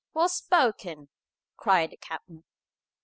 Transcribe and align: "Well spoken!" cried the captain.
"Well 0.15 0.29
spoken!" 0.29 1.09
cried 1.57 1.91
the 1.91 1.97
captain. 1.97 2.43